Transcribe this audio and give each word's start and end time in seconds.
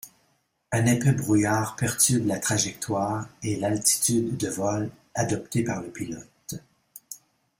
Un 0.71 0.87
épais 0.87 1.11
brouillard 1.11 1.75
perturbe 1.75 2.25
la 2.25 2.39
trajectoire 2.39 3.29
et 3.43 3.55
l'altitude 3.57 4.35
de 4.35 4.47
vol 4.49 4.89
adoptées 5.13 5.63
par 5.63 5.81
le 5.83 5.91
pilote. 5.91 6.55